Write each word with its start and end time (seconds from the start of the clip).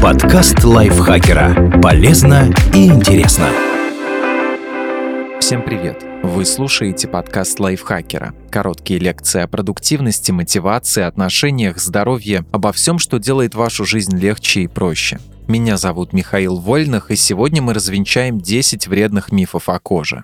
Подкаст 0.00 0.62
лайфхакера. 0.62 1.80
Полезно 1.82 2.52
и 2.72 2.86
интересно. 2.86 3.48
Всем 5.40 5.62
привет! 5.62 6.04
Вы 6.22 6.44
слушаете 6.44 7.08
подкаст 7.08 7.58
лайфхакера. 7.58 8.32
Короткие 8.50 9.00
лекции 9.00 9.40
о 9.42 9.48
продуктивности, 9.48 10.30
мотивации, 10.30 11.02
отношениях, 11.02 11.78
здоровье, 11.78 12.44
обо 12.52 12.72
всем, 12.72 13.00
что 13.00 13.18
делает 13.18 13.56
вашу 13.56 13.84
жизнь 13.84 14.16
легче 14.16 14.60
и 14.60 14.66
проще. 14.68 15.18
Меня 15.48 15.78
зовут 15.78 16.12
Михаил 16.12 16.56
Вольных, 16.58 17.10
и 17.10 17.16
сегодня 17.16 17.60
мы 17.60 17.74
развенчаем 17.74 18.40
10 18.40 18.86
вредных 18.86 19.32
мифов 19.32 19.68
о 19.68 19.80
коже. 19.80 20.22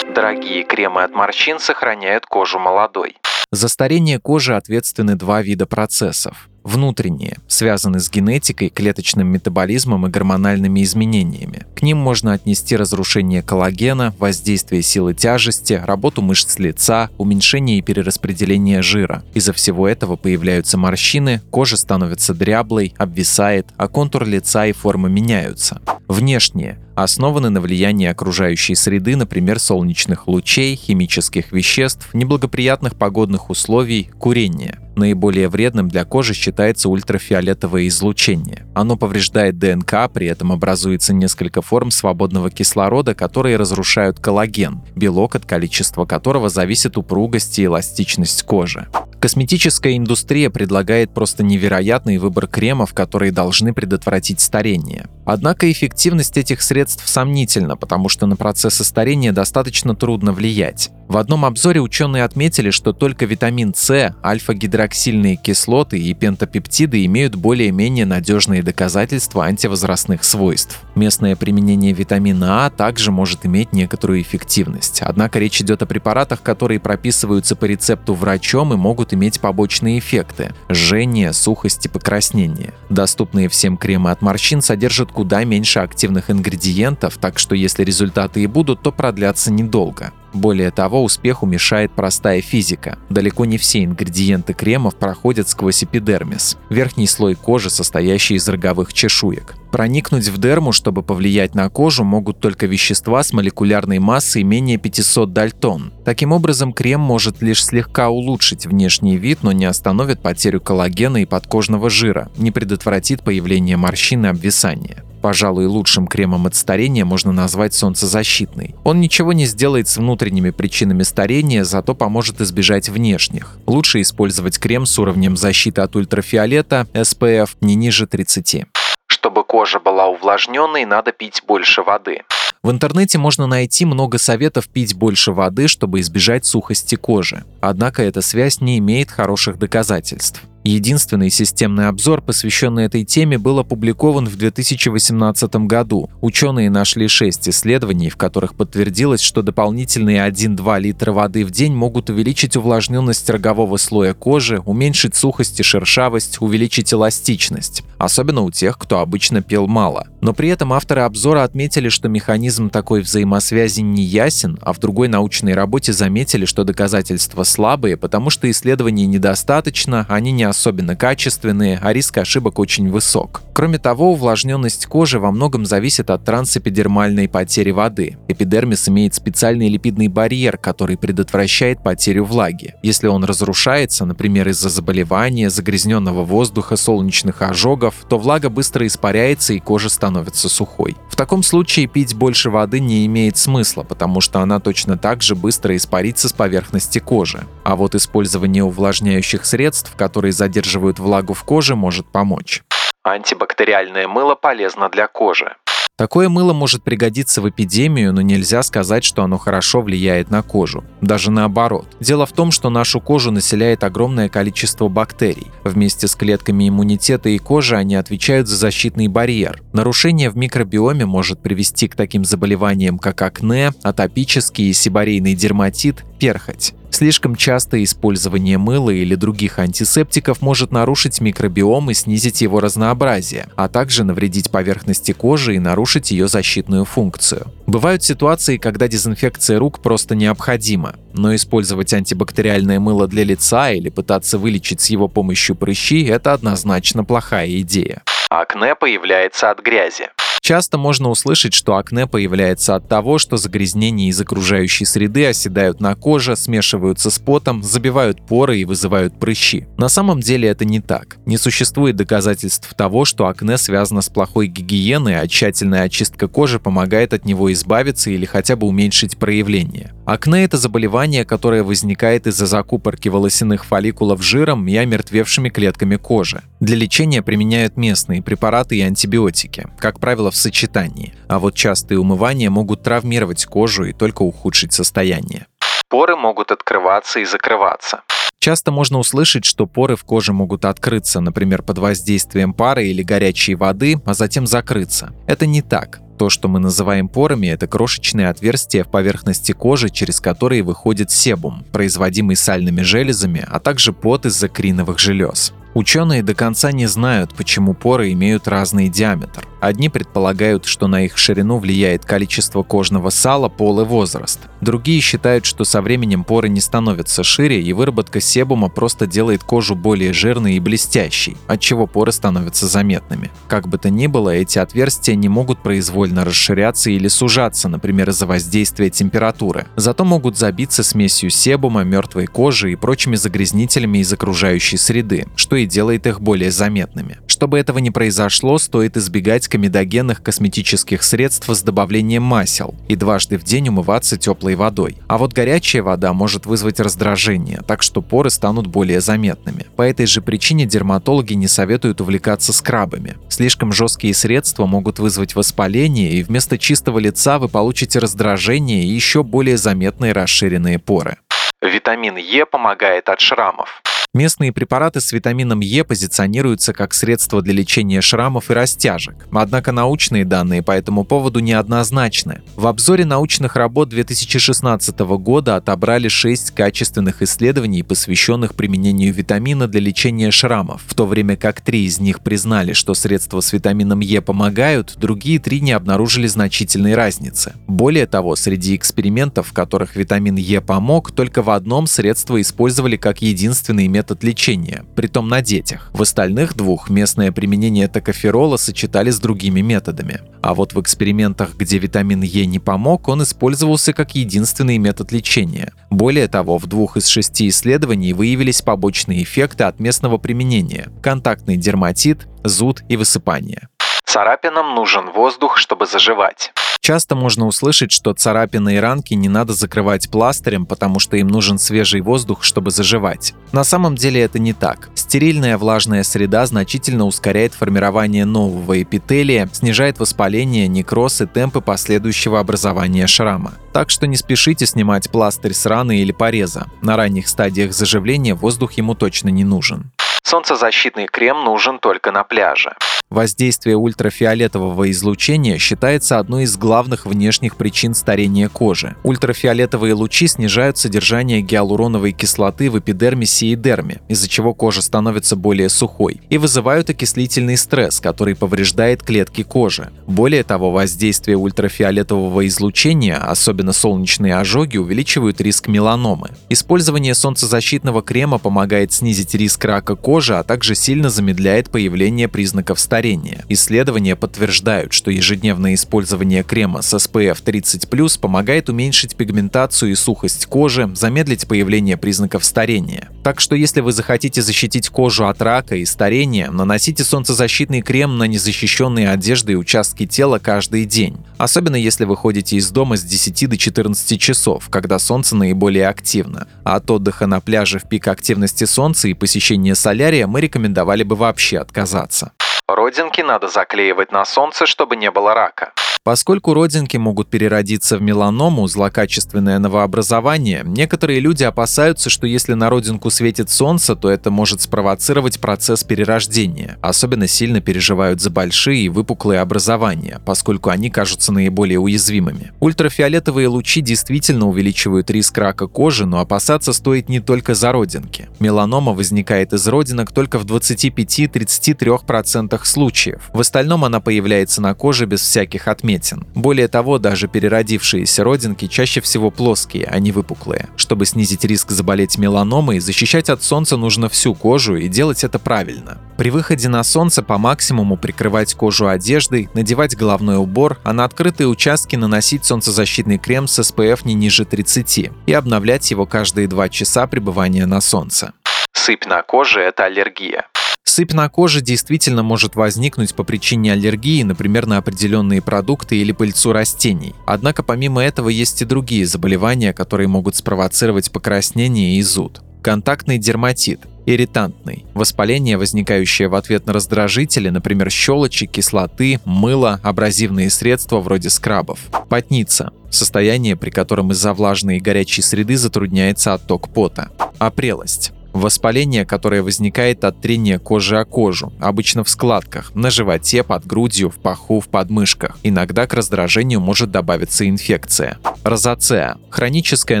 Дорогие 0.12 0.64
кремы 0.64 1.04
от 1.04 1.14
морщин 1.14 1.60
сохраняют 1.60 2.26
кожу 2.26 2.58
молодой. 2.58 3.16
За 3.50 3.68
старение 3.68 4.18
кожи 4.18 4.54
ответственны 4.54 5.14
два 5.14 5.40
вида 5.42 5.66
процессов. 5.66 6.48
Внутренние, 6.68 7.38
связаны 7.48 7.98
с 7.98 8.10
генетикой, 8.10 8.68
клеточным 8.68 9.26
метаболизмом 9.26 10.06
и 10.06 10.10
гормональными 10.10 10.82
изменениями. 10.82 11.64
К 11.74 11.80
ним 11.80 11.96
можно 11.96 12.34
отнести 12.34 12.76
разрушение 12.76 13.40
коллагена, 13.40 14.14
воздействие 14.18 14.82
силы 14.82 15.14
тяжести, 15.14 15.80
работу 15.82 16.20
мышц 16.20 16.58
лица, 16.58 17.08
уменьшение 17.16 17.78
и 17.78 17.82
перераспределение 17.82 18.82
жира. 18.82 19.24
Из-за 19.32 19.54
всего 19.54 19.88
этого 19.88 20.16
появляются 20.16 20.76
морщины, 20.76 21.40
кожа 21.50 21.78
становится 21.78 22.34
дряблой, 22.34 22.92
обвисает, 22.98 23.68
а 23.78 23.88
контур 23.88 24.26
лица 24.26 24.66
и 24.66 24.72
форма 24.72 25.08
меняются. 25.08 25.80
Внешние 26.06 26.78
основаны 27.02 27.48
на 27.48 27.60
влиянии 27.60 28.08
окружающей 28.08 28.74
среды, 28.74 29.16
например, 29.16 29.58
солнечных 29.58 30.26
лучей, 30.26 30.74
химических 30.74 31.52
веществ, 31.52 32.12
неблагоприятных 32.12 32.96
погодных 32.96 33.50
условий, 33.50 34.10
курения. 34.18 34.80
Наиболее 34.98 35.48
вредным 35.48 35.88
для 35.88 36.04
кожи 36.04 36.34
считается 36.34 36.88
ультрафиолетовое 36.88 37.86
излучение. 37.86 38.66
Оно 38.74 38.96
повреждает 38.96 39.56
ДНК, 39.56 40.10
при 40.12 40.26
этом 40.26 40.50
образуется 40.50 41.14
несколько 41.14 41.62
форм 41.62 41.92
свободного 41.92 42.50
кислорода, 42.50 43.14
которые 43.14 43.58
разрушают 43.58 44.18
коллаген, 44.18 44.80
белок 44.96 45.36
от 45.36 45.46
количества 45.46 46.04
которого 46.04 46.48
зависит 46.48 46.98
упругость 46.98 47.60
и 47.60 47.66
эластичность 47.66 48.42
кожи. 48.42 48.88
Косметическая 49.28 49.94
индустрия 49.94 50.48
предлагает 50.48 51.12
просто 51.12 51.42
невероятный 51.42 52.16
выбор 52.16 52.46
кремов, 52.46 52.94
которые 52.94 53.30
должны 53.30 53.74
предотвратить 53.74 54.40
старение. 54.40 55.06
Однако 55.26 55.70
эффективность 55.70 56.38
этих 56.38 56.62
средств 56.62 57.06
сомнительна, 57.06 57.76
потому 57.76 58.08
что 58.08 58.24
на 58.24 58.36
процессы 58.36 58.84
старения 58.84 59.32
достаточно 59.32 59.94
трудно 59.94 60.32
влиять. 60.32 60.88
В 61.08 61.16
одном 61.16 61.44
обзоре 61.46 61.80
ученые 61.80 62.24
отметили, 62.24 62.70
что 62.70 62.92
только 62.94 63.26
витамин 63.26 63.74
С, 63.74 64.14
альфа-гидроксильные 64.22 65.36
кислоты 65.36 65.98
и 65.98 66.12
пентапептиды 66.14 67.04
имеют 67.06 67.34
более-менее 67.34 68.04
надежные 68.04 68.62
доказательства 68.62 69.44
антивозрастных 69.44 70.22
свойств. 70.24 70.80
Местное 70.94 71.34
применение 71.34 71.92
витамина 71.92 72.66
А 72.66 72.70
также 72.70 73.10
может 73.10 73.46
иметь 73.46 73.72
некоторую 73.72 74.20
эффективность. 74.20 75.00
Однако 75.02 75.38
речь 75.38 75.60
идет 75.62 75.82
о 75.82 75.86
препаратах, 75.86 76.42
которые 76.42 76.78
прописываются 76.78 77.56
по 77.56 77.64
рецепту 77.66 78.12
врачом 78.12 78.74
и 78.74 78.76
могут 78.76 79.14
иметь 79.18 79.40
побочные 79.40 79.98
эффекты– 79.98 80.54
жжение, 80.70 81.32
сухость 81.32 81.84
и 81.84 81.88
покраснение. 81.88 82.72
Доступные 82.88 83.48
всем 83.48 83.76
кремы 83.76 84.10
от 84.10 84.22
морщин 84.22 84.62
содержат 84.62 85.12
куда 85.12 85.44
меньше 85.44 85.80
активных 85.80 86.30
ингредиентов, 86.30 87.18
так 87.18 87.38
что 87.38 87.54
если 87.54 87.84
результаты 87.84 88.42
и 88.42 88.46
будут, 88.46 88.82
то 88.82 88.92
продлятся 88.92 89.52
недолго. 89.52 90.12
Более 90.32 90.70
того, 90.70 91.02
успеху 91.02 91.46
мешает 91.46 91.92
простая 91.92 92.40
физика. 92.40 92.98
Далеко 93.08 93.44
не 93.44 93.58
все 93.58 93.84
ингредиенты 93.84 94.52
кремов 94.52 94.96
проходят 94.96 95.48
сквозь 95.48 95.82
эпидермис– 95.84 96.58
верхний 96.70 97.06
слой 97.06 97.34
кожи, 97.34 97.70
состоящий 97.70 98.34
из 98.34 98.48
роговых 98.48 98.92
чешуек. 98.92 99.54
Проникнуть 99.70 100.28
в 100.28 100.38
дерму, 100.38 100.72
чтобы 100.72 101.02
повлиять 101.02 101.54
на 101.54 101.68
кожу, 101.68 102.04
могут 102.04 102.40
только 102.40 102.66
вещества 102.66 103.22
с 103.22 103.32
молекулярной 103.32 103.98
массой 103.98 104.42
менее 104.42 104.78
500 104.78 105.32
дальтон. 105.32 105.92
Таким 106.04 106.32
образом, 106.32 106.72
крем 106.72 107.00
может 107.00 107.42
лишь 107.42 107.64
слегка 107.64 108.08
улучшить 108.08 108.66
внешний 108.66 109.16
вид, 109.16 109.40
но 109.42 109.52
не 109.52 109.66
остановит 109.66 110.22
потерю 110.22 110.60
коллагена 110.60 111.18
и 111.18 111.26
подкожного 111.26 111.90
жира, 111.90 112.30
не 112.36 112.50
предотвратит 112.50 113.22
появление 113.22 113.76
морщин 113.76 114.26
и 114.26 114.28
обвисания. 114.28 115.04
Пожалуй, 115.20 115.66
лучшим 115.66 116.06
кремом 116.06 116.46
от 116.46 116.54
старения 116.54 117.04
можно 117.04 117.32
назвать 117.32 117.74
солнцезащитный. 117.74 118.74
Он 118.84 119.00
ничего 119.00 119.32
не 119.32 119.46
сделает 119.46 119.88
с 119.88 119.96
внутренними 119.96 120.50
причинами 120.50 121.02
старения, 121.02 121.64
зато 121.64 121.94
поможет 121.94 122.40
избежать 122.40 122.88
внешних. 122.88 123.58
Лучше 123.66 124.00
использовать 124.00 124.58
крем 124.58 124.86
с 124.86 124.98
уровнем 124.98 125.36
защиты 125.36 125.80
от 125.80 125.96
ультрафиолета 125.96 126.86
SPF 126.92 127.50
не 127.60 127.74
ниже 127.74 128.06
30. 128.06 128.66
Чтобы 129.06 129.44
кожа 129.44 129.80
была 129.80 130.06
увлажненной, 130.06 130.84
надо 130.84 131.12
пить 131.12 131.42
больше 131.46 131.82
воды. 131.82 132.22
В 132.62 132.70
интернете 132.70 133.18
можно 133.18 133.46
найти 133.46 133.84
много 133.84 134.18
советов 134.18 134.68
пить 134.68 134.94
больше 134.94 135.32
воды, 135.32 135.68
чтобы 135.68 136.00
избежать 136.00 136.44
сухости 136.44 136.96
кожи. 136.96 137.44
Однако 137.60 138.02
эта 138.02 138.20
связь 138.20 138.60
не 138.60 138.78
имеет 138.78 139.10
хороших 139.10 139.58
доказательств. 139.58 140.42
Единственный 140.64 141.30
системный 141.30 141.88
обзор, 141.88 142.20
посвященный 142.20 142.84
этой 142.84 143.04
теме, 143.04 143.38
был 143.38 143.58
опубликован 143.58 144.26
в 144.26 144.36
2018 144.36 145.54
году. 145.66 146.10
Ученые 146.20 146.68
нашли 146.68 147.08
шесть 147.08 147.48
исследований, 147.48 148.10
в 148.10 148.16
которых 148.16 148.54
подтвердилось, 148.54 149.20
что 149.20 149.42
дополнительные 149.42 150.28
1-2 150.28 150.80
литра 150.80 151.12
воды 151.12 151.44
в 151.44 151.50
день 151.50 151.74
могут 151.74 152.10
увеличить 152.10 152.56
увлажненность 152.56 153.30
рогового 153.30 153.76
слоя 153.76 154.14
кожи, 154.14 154.60
уменьшить 154.64 155.14
сухость 155.14 155.60
и 155.60 155.62
шершавость, 155.62 156.38
увеличить 156.40 156.92
эластичность, 156.92 157.84
особенно 157.96 158.42
у 158.42 158.50
тех, 158.50 158.76
кто 158.78 158.98
обычно 158.98 159.42
пил 159.42 159.66
мало. 159.66 160.08
Но 160.20 160.34
при 160.34 160.48
этом 160.48 160.72
авторы 160.72 161.02
обзора 161.02 161.44
отметили, 161.44 161.88
что 161.88 162.08
механизм 162.08 162.70
такой 162.70 163.02
взаимосвязи 163.02 163.80
не 163.80 164.02
ясен, 164.02 164.58
а 164.60 164.72
в 164.72 164.80
другой 164.80 165.08
научной 165.08 165.54
работе 165.54 165.92
заметили, 165.92 166.44
что 166.44 166.64
доказательства 166.64 167.44
слабые, 167.44 167.96
потому 167.96 168.30
что 168.30 168.50
исследований 168.50 169.06
недостаточно, 169.06 170.04
они 170.08 170.32
не 170.32 170.47
особенно 170.48 170.96
качественные, 170.96 171.78
а 171.82 171.92
риск 171.92 172.18
ошибок 172.18 172.58
очень 172.58 172.90
высок. 172.90 173.42
Кроме 173.52 173.78
того, 173.78 174.12
увлажненность 174.12 174.86
кожи 174.86 175.18
во 175.18 175.30
многом 175.32 175.66
зависит 175.66 176.10
от 176.10 176.24
трансэпидермальной 176.24 177.28
потери 177.28 177.70
воды. 177.70 178.16
Эпидермис 178.28 178.88
имеет 178.88 179.14
специальный 179.14 179.68
липидный 179.68 180.08
барьер, 180.08 180.58
который 180.58 180.96
предотвращает 180.96 181.82
потерю 181.82 182.24
влаги. 182.24 182.74
Если 182.82 183.08
он 183.08 183.24
разрушается, 183.24 184.04
например, 184.04 184.48
из-за 184.48 184.68
заболевания, 184.68 185.50
загрязненного 185.50 186.24
воздуха, 186.24 186.76
солнечных 186.76 187.42
ожогов, 187.42 187.94
то 188.08 188.18
влага 188.18 188.48
быстро 188.48 188.86
испаряется 188.86 189.54
и 189.54 189.58
кожа 189.58 189.88
становится 189.88 190.48
сухой. 190.48 190.96
В 191.10 191.16
таком 191.16 191.42
случае 191.42 191.88
пить 191.88 192.14
больше 192.14 192.50
воды 192.50 192.78
не 192.78 193.04
имеет 193.06 193.36
смысла, 193.36 193.82
потому 193.82 194.20
что 194.20 194.40
она 194.40 194.60
точно 194.60 194.96
так 194.96 195.22
же 195.22 195.34
быстро 195.34 195.74
испарится 195.76 196.28
с 196.28 196.32
поверхности 196.32 197.00
кожи. 197.00 197.46
А 197.64 197.74
вот 197.74 197.94
использование 197.94 198.62
увлажняющих 198.62 199.44
средств, 199.44 199.94
которые 199.96 200.32
задерживают 200.38 200.98
влагу 200.98 201.34
в 201.34 201.44
коже, 201.44 201.76
может 201.76 202.10
помочь. 202.10 202.62
Антибактериальное 203.02 204.08
мыло 204.08 204.34
полезно 204.34 204.88
для 204.88 205.06
кожи. 205.06 205.56
Такое 205.98 206.28
мыло 206.28 206.52
может 206.52 206.84
пригодиться 206.84 207.42
в 207.42 207.50
эпидемию, 207.50 208.12
но 208.12 208.20
нельзя 208.20 208.62
сказать, 208.62 209.02
что 209.02 209.24
оно 209.24 209.36
хорошо 209.36 209.80
влияет 209.80 210.30
на 210.30 210.42
кожу. 210.42 210.84
Даже 211.00 211.32
наоборот. 211.32 211.88
Дело 211.98 212.24
в 212.24 212.30
том, 212.30 212.52
что 212.52 212.70
нашу 212.70 213.00
кожу 213.00 213.32
населяет 213.32 213.82
огромное 213.82 214.28
количество 214.28 214.86
бактерий. 214.86 215.48
Вместе 215.64 216.06
с 216.06 216.14
клетками 216.14 216.68
иммунитета 216.68 217.30
и 217.30 217.38
кожи 217.38 217.76
они 217.76 217.96
отвечают 217.96 218.46
за 218.46 218.54
защитный 218.54 219.08
барьер. 219.08 219.60
Нарушение 219.72 220.30
в 220.30 220.36
микробиоме 220.36 221.04
может 221.04 221.42
привести 221.42 221.88
к 221.88 221.96
таким 221.96 222.24
заболеваниям, 222.24 223.00
как 223.00 223.20
акне, 223.20 223.72
атопический 223.82 224.70
и 224.70 224.72
сибарейный 224.72 225.34
дерматит, 225.34 226.04
перхоть. 226.20 226.74
Слишком 226.90 227.36
частое 227.36 227.84
использование 227.84 228.58
мыла 228.58 228.90
или 228.90 229.14
других 229.14 229.58
антисептиков 229.58 230.40
может 230.40 230.72
нарушить 230.72 231.20
микробиом 231.20 231.90
и 231.90 231.94
снизить 231.94 232.40
его 232.40 232.60
разнообразие, 232.60 233.48
а 233.56 233.68
также 233.68 234.04
навредить 234.04 234.50
поверхности 234.50 235.12
кожи 235.12 235.56
и 235.56 235.58
нарушить 235.58 236.10
ее 236.10 236.28
защитную 236.28 236.84
функцию. 236.84 237.46
Бывают 237.66 238.02
ситуации, 238.02 238.56
когда 238.56 238.88
дезинфекция 238.88 239.58
рук 239.58 239.80
просто 239.80 240.14
необходима, 240.14 240.96
но 241.12 241.34
использовать 241.34 241.92
антибактериальное 241.92 242.80
мыло 242.80 243.06
для 243.06 243.24
лица 243.24 243.70
или 243.70 243.90
пытаться 243.90 244.38
вылечить 244.38 244.80
с 244.80 244.90
его 244.90 245.08
помощью 245.08 245.56
прыщи– 245.56 246.04
это 246.06 246.32
однозначно 246.32 247.04
плохая 247.04 247.60
идея. 247.60 248.02
Акне 248.30 248.74
появляется 248.74 249.50
от 249.50 249.62
грязи. 249.62 250.08
Часто 250.48 250.78
можно 250.78 251.10
услышать, 251.10 251.52
что 251.52 251.76
акне 251.76 252.06
появляется 252.06 252.74
от 252.74 252.88
того, 252.88 253.18
что 253.18 253.36
загрязнения 253.36 254.08
из 254.08 254.18
окружающей 254.18 254.86
среды 254.86 255.26
оседают 255.26 255.78
на 255.82 255.94
коже, 255.94 256.36
смешиваются 256.36 257.10
с 257.10 257.18
потом, 257.18 257.62
забивают 257.62 258.26
поры 258.26 258.58
и 258.58 258.64
вызывают 258.64 259.20
прыщи. 259.20 259.66
На 259.76 259.90
самом 259.90 260.20
деле 260.20 260.48
это 260.48 260.64
не 260.64 260.80
так. 260.80 261.18
Не 261.26 261.36
существует 261.36 261.96
доказательств 261.96 262.72
того, 262.72 263.04
что 263.04 263.26
акне 263.26 263.58
связано 263.58 264.00
с 264.00 264.08
плохой 264.08 264.46
гигиеной, 264.46 265.20
а 265.20 265.28
тщательная 265.28 265.82
очистка 265.82 266.28
кожи 266.28 266.58
помогает 266.58 267.12
от 267.12 267.26
него 267.26 267.52
избавиться 267.52 268.08
или 268.08 268.24
хотя 268.24 268.56
бы 268.56 268.68
уменьшить 268.68 269.18
проявление. 269.18 269.92
Акне– 270.06 270.44
это 270.44 270.56
заболевание, 270.56 271.26
которое 271.26 271.62
возникает 271.62 272.26
из-за 272.26 272.46
закупорки 272.46 273.10
волосяных 273.10 273.66
фолликулов 273.66 274.22
жиром 274.22 274.66
и 274.66 274.74
омертвевшими 274.74 275.50
клетками 275.50 275.96
кожи. 275.96 276.40
Для 276.60 276.76
лечения 276.76 277.20
применяют 277.20 277.76
местные 277.76 278.22
препараты 278.22 278.78
и 278.78 278.80
антибиотики, 278.80 279.66
как 279.78 280.00
правило, 280.00 280.30
в 280.30 280.37
сочетании. 280.38 281.14
А 281.28 281.38
вот 281.38 281.54
частые 281.54 281.98
умывания 281.98 282.50
могут 282.50 282.82
травмировать 282.82 283.44
кожу 283.44 283.84
и 283.84 283.92
только 283.92 284.22
ухудшить 284.22 284.72
состояние. 284.72 285.46
Поры 285.88 286.16
могут 286.16 286.52
открываться 286.52 287.20
и 287.20 287.24
закрываться. 287.24 288.02
Часто 288.40 288.70
можно 288.70 288.98
услышать, 288.98 289.44
что 289.44 289.66
поры 289.66 289.96
в 289.96 290.04
коже 290.04 290.32
могут 290.32 290.64
открыться, 290.64 291.20
например, 291.20 291.62
под 291.62 291.78
воздействием 291.78 292.54
пары 292.54 292.86
или 292.86 293.02
горячей 293.02 293.56
воды, 293.56 294.00
а 294.06 294.14
затем 294.14 294.46
закрыться. 294.46 295.12
Это 295.26 295.44
не 295.44 295.60
так. 295.60 296.00
То, 296.18 296.30
что 296.30 296.48
мы 296.48 296.58
называем 296.58 297.08
порами, 297.08 297.48
это 297.48 297.66
крошечные 297.66 298.28
отверстия 298.28 298.84
в 298.84 298.90
поверхности 298.90 299.52
кожи, 299.52 299.88
через 299.88 300.20
которые 300.20 300.62
выходит 300.62 301.10
себум, 301.10 301.64
производимый 301.72 302.36
сальными 302.36 302.82
железами, 302.82 303.46
а 303.48 303.60
также 303.60 303.92
пот 303.92 304.26
из 304.26 304.34
закриновых 304.34 304.98
желез. 304.98 305.52
Ученые 305.78 306.24
до 306.24 306.34
конца 306.34 306.72
не 306.72 306.86
знают, 306.86 307.34
почему 307.36 307.72
поры 307.72 308.10
имеют 308.10 308.48
разный 308.48 308.88
диаметр. 308.88 309.46
Одни 309.60 309.88
предполагают, 309.88 310.64
что 310.64 310.88
на 310.88 311.04
их 311.04 311.16
ширину 311.16 311.58
влияет 311.58 312.04
количество 312.04 312.64
кожного 312.64 313.10
сала, 313.10 313.48
пол 313.48 313.80
и 313.80 313.84
возраст. 313.84 314.40
Другие 314.60 315.00
считают, 315.00 315.44
что 315.44 315.64
со 315.64 315.80
временем 315.80 316.24
поры 316.24 316.48
не 316.48 316.60
становятся 316.60 317.22
шире, 317.22 317.62
и 317.62 317.72
выработка 317.72 318.20
себума 318.20 318.68
просто 318.68 319.06
делает 319.06 319.44
кожу 319.44 319.76
более 319.76 320.12
жирной 320.12 320.54
и 320.54 320.60
блестящей, 320.60 321.36
отчего 321.46 321.86
поры 321.86 322.10
становятся 322.10 322.66
заметными. 322.66 323.30
Как 323.46 323.68
бы 323.68 323.78
то 323.78 323.88
ни 323.88 324.08
было, 324.08 324.30
эти 324.30 324.58
отверстия 324.58 325.14
не 325.14 325.28
могут 325.28 325.62
произвольно 325.62 326.24
расширяться 326.24 326.90
или 326.90 327.06
сужаться, 327.06 327.68
например, 327.68 328.10
из-за 328.10 328.26
воздействия 328.26 328.90
температуры. 328.90 329.66
Зато 329.76 330.04
могут 330.04 330.36
забиться 330.36 330.82
смесью 330.82 331.30
себума, 331.30 331.84
мертвой 331.84 332.26
кожи 332.26 332.72
и 332.72 332.76
прочими 332.76 333.14
загрязнителями 333.14 333.98
из 333.98 334.12
окружающей 334.12 334.76
среды, 334.76 335.26
что 335.36 335.54
и 335.54 335.67
делает 335.68 336.06
их 336.06 336.20
более 336.20 336.50
заметными. 336.50 337.18
Чтобы 337.28 337.60
этого 337.60 337.78
не 337.78 337.92
произошло, 337.92 338.58
стоит 338.58 338.96
избегать 338.96 339.46
комедогенных 339.46 340.24
косметических 340.24 341.04
средств 341.04 341.48
с 341.48 341.62
добавлением 341.62 342.24
масел 342.24 342.74
и 342.88 342.96
дважды 342.96 343.38
в 343.38 343.44
день 343.44 343.68
умываться 343.68 344.16
теплой 344.16 344.56
водой. 344.56 344.96
А 345.06 345.18
вот 345.18 345.32
горячая 345.34 345.84
вода 345.84 346.12
может 346.12 346.46
вызвать 346.46 346.80
раздражение, 346.80 347.60
так 347.64 347.82
что 347.82 348.02
поры 348.02 348.30
станут 348.30 348.66
более 348.66 349.00
заметными. 349.00 349.66
По 349.76 349.82
этой 349.82 350.06
же 350.06 350.20
причине 350.20 350.66
дерматологи 350.66 351.34
не 351.34 351.46
советуют 351.46 352.00
увлекаться 352.00 352.52
скрабами. 352.52 353.16
Слишком 353.28 353.72
жесткие 353.72 354.14
средства 354.14 354.66
могут 354.66 354.98
вызвать 354.98 355.36
воспаление, 355.36 356.10
и 356.14 356.24
вместо 356.24 356.58
чистого 356.58 356.98
лица 356.98 357.38
вы 357.38 357.48
получите 357.48 358.00
раздражение 358.00 358.82
и 358.82 358.88
еще 358.88 359.22
более 359.22 359.58
заметные 359.58 360.12
расширенные 360.12 360.80
поры. 360.80 361.18
Витамин 361.62 362.16
Е 362.16 362.46
помогает 362.46 363.08
от 363.08 363.20
шрамов. 363.20 363.82
Местные 364.18 364.50
препараты 364.50 365.00
с 365.00 365.12
витамином 365.12 365.60
Е 365.60 365.84
позиционируются 365.84 366.72
как 366.72 366.92
средство 366.92 367.40
для 367.40 367.52
лечения 367.54 368.00
шрамов 368.00 368.50
и 368.50 368.52
растяжек. 368.52 369.14
Однако 369.30 369.70
научные 369.70 370.24
данные 370.24 370.60
по 370.60 370.72
этому 370.72 371.04
поводу 371.04 371.38
неоднозначны. 371.38 372.42
В 372.56 372.66
обзоре 372.66 373.04
научных 373.04 373.54
работ 373.54 373.90
2016 373.90 374.98
года 374.98 375.54
отобрали 375.54 376.08
6 376.08 376.50
качественных 376.50 377.22
исследований, 377.22 377.84
посвященных 377.84 378.56
применению 378.56 379.14
витамина 379.14 379.68
для 379.68 379.80
лечения 379.80 380.32
шрамов, 380.32 380.82
в 380.84 380.94
то 380.94 381.06
время 381.06 381.36
как 381.36 381.60
три 381.60 381.84
из 381.84 382.00
них 382.00 382.18
признали, 382.18 382.72
что 382.72 382.94
средства 382.94 383.40
с 383.40 383.52
витамином 383.52 384.00
Е 384.00 384.20
помогают, 384.20 384.94
другие 384.96 385.38
три 385.38 385.60
не 385.60 385.70
обнаружили 385.70 386.26
значительной 386.26 386.96
разницы. 386.96 387.54
Более 387.68 388.08
того, 388.08 388.34
среди 388.34 388.74
экспериментов, 388.74 389.46
в 389.46 389.52
которых 389.52 389.94
витамин 389.94 390.34
Е 390.34 390.60
помог, 390.60 391.12
только 391.12 391.40
в 391.40 391.50
одном 391.50 391.86
средство 391.86 392.40
использовали 392.40 392.96
как 392.96 393.22
единственный 393.22 393.86
метод 393.86 394.07
метод 394.08 394.24
лечения, 394.24 394.86
притом 394.96 395.28
на 395.28 395.42
детях. 395.42 395.90
В 395.92 396.00
остальных 396.00 396.56
двух 396.56 396.88
местное 396.88 397.30
применение 397.30 397.88
токоферола 397.88 398.56
сочетали 398.56 399.10
с 399.10 399.20
другими 399.20 399.60
методами. 399.60 400.22
А 400.40 400.54
вот 400.54 400.72
в 400.72 400.80
экспериментах, 400.80 401.56
где 401.56 401.76
витамин 401.76 402.22
Е 402.22 402.46
не 402.46 402.58
помог, 402.58 403.08
он 403.08 403.22
использовался 403.22 403.92
как 403.92 404.14
единственный 404.14 404.78
метод 404.78 405.12
лечения. 405.12 405.74
Более 405.90 406.26
того, 406.26 406.56
в 406.56 406.66
двух 406.66 406.96
из 406.96 407.06
шести 407.06 407.48
исследований 407.48 408.14
выявились 408.14 408.62
побочные 408.62 409.22
эффекты 409.22 409.64
от 409.64 409.78
местного 409.78 410.16
применения– 410.16 410.88
контактный 411.02 411.58
дерматит, 411.58 412.26
зуд 412.44 412.82
и 412.88 412.96
высыпание. 412.96 413.68
Царапинам 414.06 414.74
нужен 414.74 415.10
воздух, 415.10 415.58
чтобы 415.58 415.84
заживать. 415.84 416.52
Часто 416.88 417.14
можно 417.14 417.46
услышать, 417.46 417.92
что 417.92 418.14
царапины 418.14 418.76
и 418.76 418.78
ранки 418.78 419.12
не 419.12 419.28
надо 419.28 419.52
закрывать 419.52 420.10
пластырем, 420.10 420.64
потому 420.64 421.00
что 421.00 421.18
им 421.18 421.28
нужен 421.28 421.58
свежий 421.58 422.00
воздух, 422.00 422.42
чтобы 422.42 422.70
заживать. 422.70 423.34
На 423.52 423.62
самом 423.62 423.94
деле 423.94 424.22
это 424.22 424.38
не 424.38 424.54
так. 424.54 424.88
Стерильная 424.94 425.58
влажная 425.58 426.02
среда 426.02 426.46
значительно 426.46 427.04
ускоряет 427.04 427.52
формирование 427.52 428.24
нового 428.24 428.82
эпителия, 428.82 429.50
снижает 429.52 429.98
воспаление, 429.98 430.66
некроз 430.66 431.20
и 431.20 431.26
темпы 431.26 431.60
последующего 431.60 432.40
образования 432.40 433.06
шрама. 433.06 433.52
Так 433.74 433.90
что 433.90 434.06
не 434.06 434.16
спешите 434.16 434.64
снимать 434.64 435.10
пластырь 435.10 435.52
с 435.52 435.66
раны 435.66 435.98
или 435.98 436.12
пореза. 436.12 436.68
На 436.80 436.96
ранних 436.96 437.28
стадиях 437.28 437.74
заживления 437.74 438.34
воздух 438.34 438.72
ему 438.72 438.94
точно 438.94 439.28
не 439.28 439.44
нужен. 439.44 439.90
Солнцезащитный 440.22 441.06
крем 441.06 441.44
нужен 441.44 441.80
только 441.80 442.12
на 442.12 442.24
пляже. 442.24 442.72
Воздействие 443.10 443.74
ультрафиолетового 443.74 444.90
излучения 444.90 445.56
считается 445.56 446.18
одной 446.18 446.44
из 446.44 446.58
главных 446.58 447.06
внешних 447.06 447.56
причин 447.56 447.94
старения 447.94 448.50
кожи. 448.50 448.96
Ультрафиолетовые 449.02 449.94
лучи 449.94 450.26
снижают 450.26 450.76
содержание 450.76 451.40
гиалуроновой 451.40 452.12
кислоты 452.12 452.70
в 452.70 452.78
эпидермисе 452.78 453.46
и 453.46 453.56
дерме, 453.56 454.02
из-за 454.08 454.28
чего 454.28 454.52
кожа 454.52 454.82
становится 454.82 455.36
более 455.36 455.70
сухой, 455.70 456.20
и 456.28 456.36
вызывают 456.36 456.90
окислительный 456.90 457.56
стресс, 457.56 457.98
который 457.98 458.36
повреждает 458.36 459.02
клетки 459.02 459.42
кожи. 459.42 459.88
Более 460.06 460.44
того, 460.44 460.70
воздействие 460.70 461.38
ультрафиолетового 461.38 462.46
излучения, 462.46 463.16
особенно 463.16 463.72
солнечные 463.72 464.36
ожоги, 464.36 464.76
увеличивают 464.76 465.40
риск 465.40 465.66
меланомы. 465.66 466.32
Использование 466.50 467.14
солнцезащитного 467.14 468.02
крема 468.02 468.36
помогает 468.36 468.92
снизить 468.92 469.34
риск 469.34 469.64
рака 469.64 469.96
кожи, 469.96 470.36
а 470.36 470.42
также 470.42 470.74
сильно 470.74 471.08
замедляет 471.08 471.70
появление 471.70 472.28
признаков 472.28 472.78
старения 472.78 472.97
старения. 472.98 473.44
Исследования 473.48 474.16
подтверждают, 474.16 474.92
что 474.92 475.12
ежедневное 475.12 475.74
использование 475.74 476.42
крема 476.42 476.82
с 476.82 476.92
SPF 476.94 477.44
30+, 477.44 478.20
помогает 478.20 478.68
уменьшить 478.68 479.14
пигментацию 479.14 479.92
и 479.92 479.94
сухость 479.94 480.46
кожи, 480.46 480.90
замедлить 480.96 481.46
появление 481.46 481.96
признаков 481.96 482.44
старения. 482.44 483.08
Так 483.22 483.38
что 483.38 483.54
если 483.54 483.82
вы 483.82 483.92
захотите 483.92 484.42
защитить 484.42 484.88
кожу 484.88 485.28
от 485.28 485.40
рака 485.40 485.76
и 485.76 485.84
старения, 485.84 486.50
наносите 486.50 487.04
солнцезащитный 487.04 487.82
крем 487.82 488.18
на 488.18 488.24
незащищенные 488.24 489.10
одежды 489.10 489.52
и 489.52 489.56
участки 489.56 490.04
тела 490.04 490.40
каждый 490.40 490.84
день. 490.84 491.18
Особенно 491.36 491.76
если 491.76 492.04
вы 492.04 492.16
ходите 492.16 492.56
из 492.56 492.68
дома 492.70 492.96
с 492.96 493.04
10 493.04 493.48
до 493.48 493.56
14 493.56 494.20
часов, 494.20 494.68
когда 494.70 494.98
солнце 494.98 495.36
наиболее 495.36 495.86
активно. 495.86 496.48
А 496.64 496.74
от 496.76 496.90
отдыха 496.90 497.28
на 497.28 497.40
пляже 497.40 497.78
в 497.78 497.88
пик 497.88 498.08
активности 498.08 498.64
солнца 498.64 499.06
и 499.06 499.14
посещения 499.14 499.76
солярия 499.76 500.26
мы 500.26 500.40
рекомендовали 500.40 501.04
бы 501.04 501.14
вообще 501.14 501.58
отказаться. 501.58 502.32
Родинки 502.68 503.22
надо 503.22 503.48
заклеивать 503.48 504.12
на 504.12 504.26
солнце, 504.26 504.66
чтобы 504.66 504.96
не 504.96 505.10
было 505.10 505.32
рака. 505.32 505.72
Поскольку 506.08 506.54
родинки 506.54 506.96
могут 506.96 507.28
переродиться 507.28 507.98
в 507.98 508.00
меланому, 508.00 508.66
злокачественное 508.66 509.58
новообразование, 509.58 510.62
некоторые 510.64 511.20
люди 511.20 511.44
опасаются, 511.44 512.08
что 512.08 512.26
если 512.26 512.54
на 512.54 512.70
родинку 512.70 513.10
светит 513.10 513.50
солнце, 513.50 513.94
то 513.94 514.08
это 514.08 514.30
может 514.30 514.62
спровоцировать 514.62 515.38
процесс 515.38 515.84
перерождения. 515.84 516.78
Особенно 516.80 517.26
сильно 517.26 517.60
переживают 517.60 518.22
за 518.22 518.30
большие 518.30 518.84
и 518.84 518.88
выпуклые 518.88 519.40
образования, 519.40 520.18
поскольку 520.24 520.70
они 520.70 520.88
кажутся 520.88 521.30
наиболее 521.30 521.78
уязвимыми. 521.78 522.52
Ультрафиолетовые 522.58 523.48
лучи 523.48 523.82
действительно 523.82 524.48
увеличивают 524.48 525.10
риск 525.10 525.36
рака 525.36 525.66
кожи, 525.66 526.06
но 526.06 526.20
опасаться 526.20 526.72
стоит 526.72 527.10
не 527.10 527.20
только 527.20 527.54
за 527.54 527.70
родинки. 527.70 528.30
Меланома 528.40 528.94
возникает 528.94 529.52
из 529.52 529.68
родинок 529.68 530.12
только 530.12 530.38
в 530.38 530.46
25-33% 530.46 532.58
случаев. 532.64 533.28
В 533.34 533.40
остальном 533.40 533.84
она 533.84 534.00
появляется 534.00 534.62
на 534.62 534.72
коже 534.72 535.04
без 535.04 535.20
всяких 535.20 535.68
отметин 535.68 535.97
заметен. 535.98 536.26
Более 536.34 536.68
того, 536.68 536.98
даже 536.98 537.28
переродившиеся 537.28 538.24
родинки 538.24 538.66
чаще 538.66 539.00
всего 539.00 539.30
плоские, 539.30 539.86
а 539.86 539.98
не 539.98 540.12
выпуклые. 540.12 540.68
Чтобы 540.76 541.06
снизить 541.06 541.44
риск 541.44 541.70
заболеть 541.70 542.18
меланомой, 542.18 542.80
защищать 542.80 543.28
от 543.28 543.42
солнца 543.42 543.76
нужно 543.76 544.08
всю 544.08 544.34
кожу 544.34 544.76
и 544.76 544.88
делать 544.88 545.24
это 545.24 545.38
правильно. 545.38 545.98
При 546.16 546.30
выходе 546.30 546.68
на 546.68 546.82
солнце 546.84 547.22
по 547.22 547.38
максимуму 547.38 547.96
прикрывать 547.96 548.54
кожу 548.54 548.88
одеждой, 548.88 549.48
надевать 549.54 549.96
головной 549.96 550.36
убор, 550.36 550.78
а 550.84 550.92
на 550.92 551.04
открытые 551.04 551.48
участки 551.48 551.96
наносить 551.96 552.44
солнцезащитный 552.44 553.18
крем 553.18 553.46
с 553.46 553.58
SPF 553.60 554.00
не 554.04 554.14
ниже 554.14 554.44
30 554.44 555.10
и 555.26 555.32
обновлять 555.32 555.90
его 555.90 556.06
каждые 556.06 556.48
2 556.48 556.68
часа 556.68 557.06
пребывания 557.06 557.66
на 557.66 557.80
солнце. 557.80 558.32
Сыпь 558.72 559.06
на 559.06 559.22
коже– 559.22 559.60
это 559.62 559.84
аллергия. 559.84 560.46
Сыпь 560.88 561.12
на 561.12 561.28
коже 561.28 561.60
действительно 561.60 562.22
может 562.22 562.56
возникнуть 562.56 563.14
по 563.14 563.22
причине 563.22 563.72
аллергии, 563.74 564.22
например, 564.22 564.64
на 564.66 564.78
определенные 564.78 565.42
продукты 565.42 565.98
или 565.98 566.12
пыльцу 566.12 566.52
растений. 566.52 567.14
Однако 567.26 567.62
помимо 567.62 568.02
этого 568.02 568.30
есть 568.30 568.62
и 568.62 568.64
другие 568.64 569.04
заболевания, 569.04 569.74
которые 569.74 570.08
могут 570.08 570.34
спровоцировать 570.36 571.12
покраснение 571.12 571.98
и 571.98 572.02
зуд. 572.02 572.40
Контактный 572.62 573.18
дерматит 573.18 573.80
ирритантный. 574.06 574.86
Воспаление, 574.94 575.58
возникающее 575.58 576.28
в 576.28 576.34
ответ 576.34 576.64
на 576.66 576.72
раздражители, 576.72 577.50
например, 577.50 577.90
щелочи, 577.90 578.46
кислоты, 578.46 579.20
мыло, 579.26 579.78
абразивные 579.82 580.48
средства 580.48 581.00
вроде 581.00 581.28
скрабов. 581.28 581.80
Потница– 582.08 582.72
состояние, 582.90 583.56
при 583.56 583.68
котором 583.68 584.12
из-за 584.12 584.32
влажной 584.32 584.78
и 584.78 584.80
горячей 584.80 585.20
среды 585.20 585.58
затрудняется 585.58 586.32
отток 586.32 586.70
пота. 586.70 587.10
Опрелость 587.38 588.12
Воспаление, 588.38 589.04
которое 589.04 589.42
возникает 589.42 590.04
от 590.04 590.20
трения 590.20 590.60
кожи 590.60 590.96
о 590.96 591.04
кожу, 591.04 591.52
обычно 591.58 592.04
в 592.04 592.08
складках, 592.08 592.72
на 592.72 592.88
животе, 592.88 593.42
под 593.42 593.66
грудью, 593.66 594.10
в 594.10 594.14
паху, 594.20 594.60
в 594.60 594.68
подмышках. 594.68 595.36
Иногда 595.42 595.88
к 595.88 595.94
раздражению 595.94 596.60
может 596.60 596.92
добавиться 596.92 597.48
инфекция. 597.48 598.18
Розацеа– 598.44 599.16
хроническое 599.30 600.00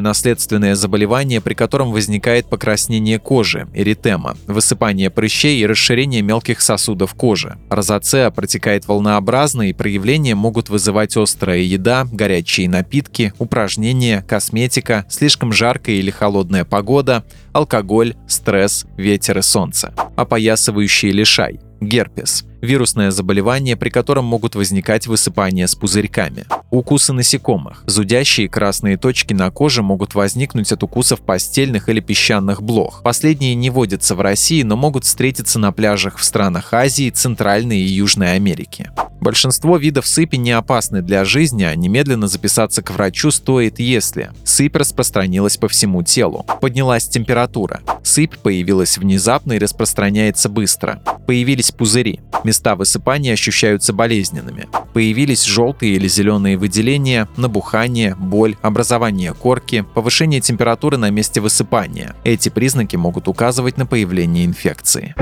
наследственное 0.00 0.76
заболевание, 0.76 1.40
при 1.40 1.54
котором 1.54 1.90
возникает 1.90 2.46
покраснение 2.46 3.18
кожи, 3.18 3.66
эритема, 3.74 4.36
высыпание 4.46 5.10
прыщей 5.10 5.60
и 5.60 5.66
расширение 5.66 6.22
мелких 6.22 6.60
сосудов 6.60 7.14
кожи. 7.14 7.58
Розацеа 7.70 8.30
протекает 8.30 8.86
волнообразно 8.86 9.68
и 9.68 9.72
проявления 9.72 10.36
могут 10.36 10.68
вызывать 10.68 11.16
острая 11.16 11.58
еда, 11.58 12.06
горячие 12.10 12.68
напитки, 12.68 13.32
упражнения, 13.40 14.24
косметика, 14.28 15.06
слишком 15.10 15.52
жаркая 15.52 15.96
или 15.96 16.12
холодная 16.12 16.64
погода, 16.64 17.24
алкоголь, 17.52 18.14
стресс, 18.28 18.86
ветер 18.96 19.38
и 19.38 19.42
солнце. 19.42 19.92
Опоясывающий 20.16 21.10
лишай– 21.10 21.60
герпес– 21.80 22.44
вирусное 22.60 23.10
заболевание, 23.10 23.76
при 23.76 23.90
котором 23.90 24.24
могут 24.24 24.54
возникать 24.54 25.06
высыпания 25.06 25.66
с 25.66 25.74
пузырьками. 25.74 26.44
Укусы 26.70 27.12
насекомых. 27.12 27.82
Зудящие 27.86 28.48
красные 28.48 28.96
точки 28.96 29.32
на 29.32 29.50
коже 29.50 29.82
могут 29.82 30.14
возникнуть 30.14 30.72
от 30.72 30.82
укусов 30.82 31.20
постельных 31.20 31.88
или 31.88 32.00
песчаных 32.00 32.62
блох. 32.62 33.02
Последние 33.02 33.54
не 33.54 33.70
водятся 33.70 34.14
в 34.14 34.20
России, 34.20 34.62
но 34.62 34.76
могут 34.76 35.04
встретиться 35.04 35.58
на 35.58 35.72
пляжах 35.72 36.18
в 36.18 36.24
странах 36.24 36.72
Азии, 36.74 37.10
Центральной 37.10 37.78
и 37.78 37.88
Южной 37.88 38.34
Америки. 38.34 38.90
Большинство 39.20 39.76
видов 39.76 40.06
сыпи 40.06 40.36
не 40.36 40.52
опасны 40.52 41.02
для 41.02 41.24
жизни, 41.24 41.64
а 41.64 41.74
немедленно 41.74 42.28
записаться 42.28 42.82
к 42.82 42.90
врачу 42.90 43.30
стоит, 43.30 43.80
если 43.80 44.30
сыпь 44.44 44.76
распространилась 44.76 45.56
по 45.56 45.68
всему 45.68 46.02
телу, 46.02 46.46
поднялась 46.60 47.08
температура, 47.08 47.80
сыпь 48.04 48.38
появилась 48.38 48.96
внезапно 48.96 49.54
и 49.54 49.58
распространяется 49.58 50.48
быстро, 50.48 51.02
появились 51.26 51.67
пузыри, 51.70 52.20
места 52.44 52.74
высыпания 52.76 53.32
ощущаются 53.32 53.92
болезненными, 53.92 54.68
появились 54.92 55.44
желтые 55.44 55.94
или 55.94 56.08
зеленые 56.08 56.56
выделения, 56.56 57.28
набухание, 57.36 58.14
боль, 58.14 58.56
образование 58.62 59.34
корки, 59.34 59.84
повышение 59.94 60.40
температуры 60.40 60.96
на 60.96 61.10
месте 61.10 61.40
высыпания. 61.40 62.14
Эти 62.24 62.48
признаки 62.48 62.96
могут 62.96 63.28
указывать 63.28 63.76
на 63.76 63.86
появление 63.86 64.44
инфекции. 64.44 65.14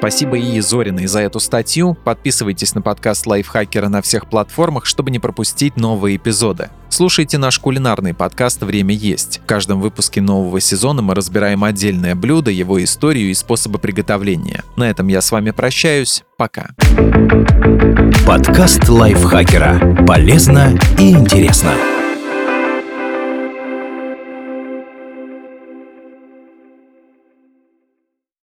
Спасибо 0.00 0.38
Ии 0.38 0.60
Зориной 0.60 1.06
за 1.06 1.20
эту 1.20 1.40
статью. 1.40 1.94
Подписывайтесь 2.04 2.74
на 2.74 2.80
подкаст 2.80 3.26
Лайфхакера 3.26 3.88
на 3.88 4.00
всех 4.00 4.30
платформах, 4.30 4.86
чтобы 4.86 5.10
не 5.10 5.18
пропустить 5.18 5.76
новые 5.76 6.16
эпизоды. 6.16 6.70
Слушайте 6.88 7.36
наш 7.36 7.58
кулинарный 7.58 8.14
подкаст 8.14 8.62
«Время 8.62 8.94
есть». 8.94 9.42
В 9.44 9.46
каждом 9.46 9.78
выпуске 9.78 10.22
нового 10.22 10.58
сезона 10.58 11.02
мы 11.02 11.14
разбираем 11.14 11.64
отдельное 11.64 12.14
блюдо, 12.14 12.50
его 12.50 12.82
историю 12.82 13.30
и 13.30 13.34
способы 13.34 13.78
приготовления. 13.78 14.64
На 14.74 14.88
этом 14.88 15.06
я 15.08 15.20
с 15.20 15.30
вами 15.30 15.50
прощаюсь. 15.50 16.24
Пока. 16.38 16.70
Подкаст 18.26 18.88
Лайфхакера. 18.88 20.06
Полезно 20.06 20.78
и 20.98 21.10
интересно. 21.10 21.74